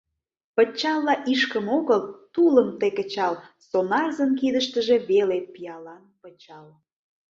[0.55, 2.01] Пычалла ишкым огыл,
[2.33, 3.33] тулым тый кычал—
[3.69, 6.67] сонарзын кидыштыже веле пиалан пычал.